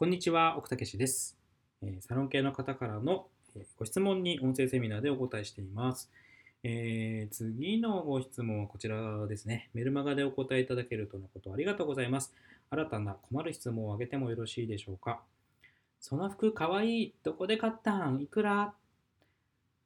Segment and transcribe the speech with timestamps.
[0.00, 1.36] こんにちは、奥武です。
[2.00, 3.26] サロン系の方からの
[3.76, 6.10] ご質問に音声セミナーでお答えしています。
[6.64, 9.68] えー次のご質問はこちらですね。
[9.74, 12.32] メルマガでお答えいただけるとのことありがとうございます。
[12.70, 15.20] 新たな困る質問をあげてもよろしいでしょうか。
[16.00, 17.14] その服かわいい。
[17.22, 18.72] どこで買ったんいくら？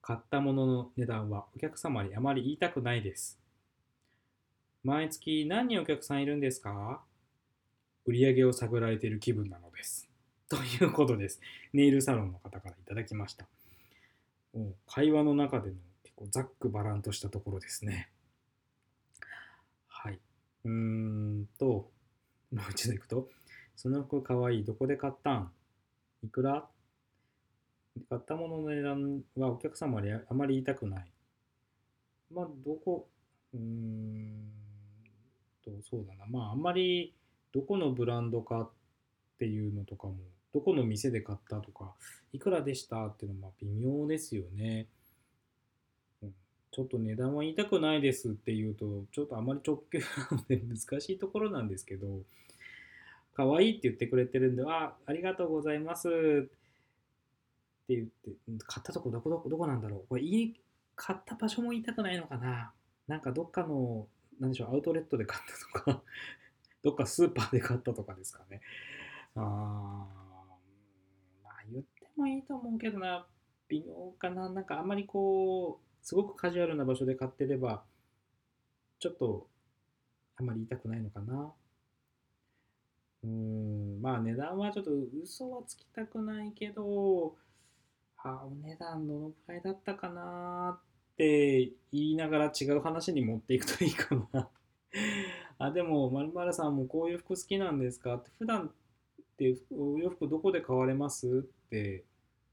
[0.00, 3.40] 買ったものの値段はお客様にあまり言いたくないです。
[4.84, 7.02] 毎月何人お客さんいるんですか？
[8.07, 10.09] 売上を探られている気分なのです。
[10.48, 11.41] ということです。
[11.73, 13.47] ネイルサロンの方からいただきました。
[14.52, 18.11] もう会話の中での結構ざっくばらんとしたところですね。
[19.88, 20.20] はい。
[20.64, 21.91] うーんと、も
[22.52, 23.28] う一度いくと、
[23.75, 24.64] その服かわいい。
[24.64, 25.50] どこで買ったん？
[26.23, 26.69] いくら？
[28.11, 31.06] 買ったものの値段はお客様にあまり言いたくない。
[32.33, 33.09] まあ、どこ、
[33.55, 34.50] うーん
[35.64, 36.27] と、そうだな。
[36.27, 37.14] まあ、あんまり
[37.54, 38.70] どこのブランドかっ
[39.38, 40.16] ていうのとかも、
[40.52, 41.92] どこの店で買ったとか、
[42.33, 44.88] いくらでしたっていうのはまあ微妙ですよね。
[46.22, 46.34] うん
[46.72, 52.24] ちょっと値段は言いたくないですっていうと、ちょっとあまり直球なので 難しいところなんですけど、
[53.34, 56.12] 可愛いって言ってくれてるんで、あ、ありがとうございますっ
[57.86, 58.33] て言って、
[58.66, 60.06] 買ったとこどこどこどこなんだろう。
[60.08, 60.61] これ言い、
[60.96, 62.72] 買った場所も言いたくないのかな。
[63.06, 64.08] なんかどっかの、
[64.41, 66.02] なんでしょう、アウトレットで買ったとか、
[66.84, 68.60] どっかスーパーで買ったとかですかね。
[69.34, 69.40] あ
[71.42, 73.27] まあ言ってもいいと思うけどな、
[73.68, 74.50] 微妙かな。
[74.50, 77.82] なんかあんまりこう、すごくカジュアルな場所で買ってれば、
[78.98, 79.48] ちょっと
[80.36, 81.52] あんまり言いたくないのかな。
[83.24, 84.90] うん、まあ値段はちょっと
[85.22, 87.34] 嘘はつきたくないけど、
[88.18, 94.50] あお値段どのくらいだったかなって言いながら違う話に持っていくといいかな。
[95.59, 98.14] あ、でも、まるまるさんもこういう服好きなんですか？
[98.17, 98.70] って、普段っ
[99.36, 101.45] てお洋服どこで買われます？
[101.67, 102.05] って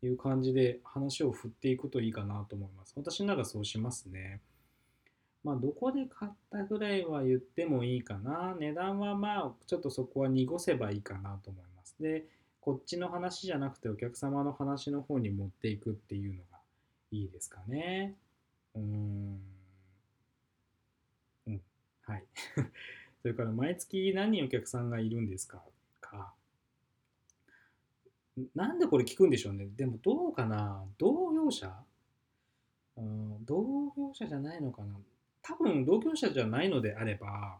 [0.02, 2.94] いう感じで話を振っていくといいかなと思います。
[2.98, 4.42] 私ならそうしますね。
[5.44, 8.56] まあ、どこで買ったぐらいは言ってもいいかな？
[8.60, 11.96] 値段はまあ、ちょっとそこは濁せばいいかなと思います。
[12.00, 12.26] で、
[12.60, 16.60] こっちの話じゃなくてお客様の話の方に持っていくっていうのが
[17.12, 18.16] いいですかね。
[18.76, 19.40] うん。
[22.12, 22.26] はい。
[23.22, 25.64] それから、毎月何人お客さんがいるんですか？
[26.02, 26.34] か。
[28.56, 29.68] なんでこれ聞くんでしょうね。
[29.76, 30.84] でもどうかな？
[30.98, 31.74] 同業者？
[32.98, 34.96] うん、同業者じゃないのかな？
[35.42, 37.60] 多分同業者じゃないのであれば、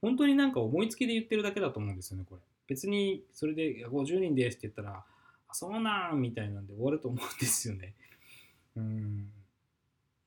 [0.00, 2.42] 本当になんか思いつきで言ってるだけだと思うんですよね、これ。
[2.68, 5.04] 別にそれで50人ですって言ったら、
[5.48, 7.94] あそうなんみたいなんで終わると思うんですよね。
[8.76, 9.32] うん。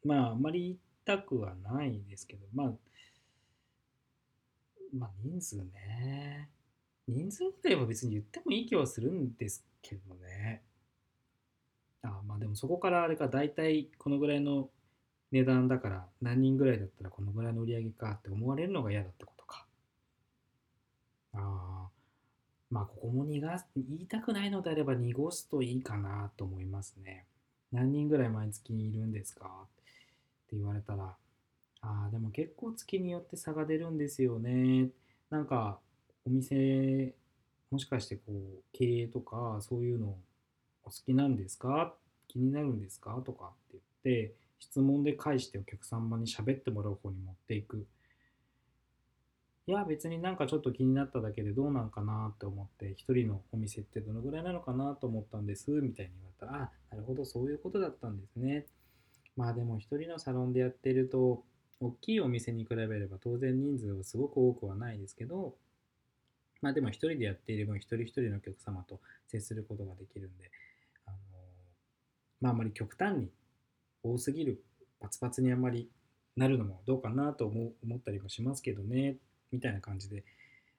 [0.03, 2.73] まあ、あんまり言いたくはないですけど、まあ、
[4.93, 6.49] まあ人数ね。
[7.07, 10.63] 人数ぐらいは別に言ってもいい気はするんですけどね。
[12.03, 14.69] あまあでもそこからあれか、大体このぐらいの
[15.31, 19.65] 値段だから何人ぐらいだったらこのぐらいの売り上げかって思われるのが嫌だってことか。
[21.33, 21.89] ああ、
[22.69, 27.25] まあここも逃がす、言いたくないのであれば濁すといいかなと思いますね。
[27.71, 29.67] 何人ぐらい毎月いるんですかっ
[30.49, 31.15] て言われたら、
[31.81, 34.89] ああ、でも結構月によって差が出るんですよね。
[35.29, 35.79] なんか
[36.25, 37.13] お店、
[37.71, 40.15] もしかしてこう経営とかそういうの
[40.83, 41.93] お好きなんですか？
[42.27, 43.21] 気になるんですか？
[43.25, 47.85] とかって言って質問で返してお客様に喋ってもらう方に持っていく。
[49.67, 58.65] いや別になんかちょっと気になっただけでどうなんかなって思って一人のお店ってどのぐらいなのかなと思ったんですみたいに言われたらあなるほどそういうことだったんですね。
[59.37, 61.43] まあでも一人のサロンでやってると
[61.81, 65.55] 大きいお店に比べれば当然人数はすごく多くはないですけど
[66.61, 70.51] まあでも一人でやっていれば一人一人のお客様と接することができるんで
[71.05, 71.17] あの
[72.39, 73.29] まああまり極端に
[74.03, 74.63] 多すぎる
[74.99, 75.89] パツパツにあんまり
[76.37, 79.17] なるのもどうかなと思ったりもしますけどね
[79.51, 80.23] みたいな感じで。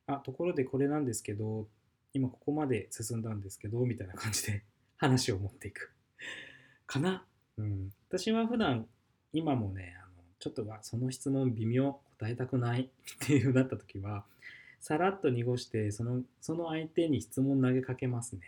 [0.07, 1.69] あところでこれなんですけど
[2.13, 4.63] 今ここまで進んだんですけどみたいな感じで
[4.97, 5.93] 話を持っていく。
[6.87, 7.27] かな、
[7.57, 8.87] うん、私は普段
[9.33, 9.97] 今もね
[10.43, 14.25] ちょっとはその質問微妙答えたくないっていうなった時は
[14.81, 18.41] さらっと濁してそのその相手に質問投げかけますね。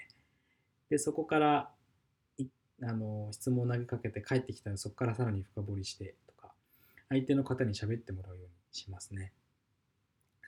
[0.91, 1.71] でそこから
[2.83, 6.53] あの質問投げかけて帰ってきたらそこからさらに深掘りしてとか
[7.11, 9.33] 相手の方に喋ってもらうようにしますね。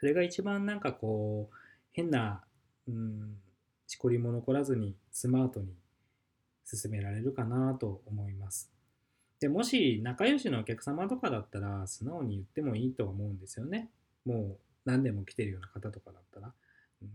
[0.00, 1.56] それが一番なんかこう
[1.92, 2.42] 変な、
[2.88, 3.36] うん、
[3.86, 5.68] しこりも残らずにスマートに
[6.64, 8.75] 進められるかなと思います。
[9.40, 13.90] でもし仲良しのお客様とかだったら素直に言ってもいいと思うんですよね
[14.24, 16.52] もう何年も来てるような方とかだったら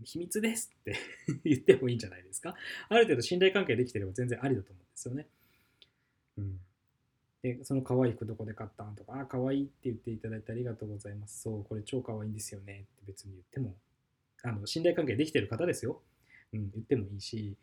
[0.04, 0.96] 秘密ですって
[1.44, 2.54] 言ってもいいんじゃないですか。
[2.88, 5.26] ある程度信頼関係できてれば全然ありだと思うんですよね。
[6.38, 6.60] うん。
[7.42, 11.42] で、その可愛い服どこで買ったんとか、あ、可愛いって言っていただいてありがとうございます。
[11.42, 13.76] そう、これ超可愛いんですよねって別に言っても、
[14.44, 16.00] あの、信頼関係できてる方ですよ。
[16.52, 17.56] うん、言ってもいいし、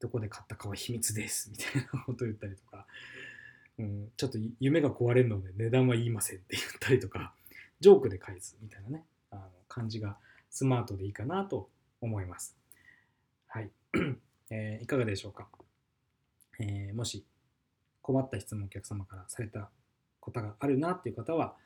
[0.00, 2.86] どこで買ったかは秘密ですみたいなこと言ったりとか、
[3.78, 7.34] うん、ちょっと夢が壊れるので値段は言いませんって言ったりとか、
[7.80, 10.18] ジョークで返すみたいなね、あの感じが
[10.50, 11.70] スマートでいいかなと
[12.00, 12.56] 思います。
[13.46, 13.70] はい。
[14.50, 15.48] えーいかがでしょうか、
[16.60, 17.26] えーもし
[18.00, 19.68] 困った質問お客様からされた
[20.20, 21.56] ことがあるなっていう方は、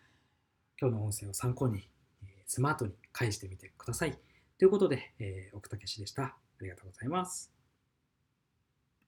[0.80, 1.86] 今日の音声を参考に、
[2.24, 4.18] えスマートに返してみてください。
[4.58, 6.24] ということで、えー奥武史でした。
[6.24, 7.59] ありがとうございます。